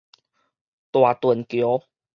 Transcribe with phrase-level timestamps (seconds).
[0.91, 1.83] 大屯橋